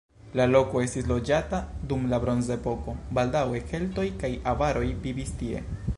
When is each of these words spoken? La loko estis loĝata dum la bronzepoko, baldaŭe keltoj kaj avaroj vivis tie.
La 0.39 0.45
loko 0.53 0.79
estis 0.85 1.09
loĝata 1.11 1.59
dum 1.91 2.07
la 2.13 2.19
bronzepoko, 2.25 2.95
baldaŭe 3.19 3.61
keltoj 3.73 4.07
kaj 4.25 4.33
avaroj 4.55 4.87
vivis 5.05 5.39
tie. 5.43 5.63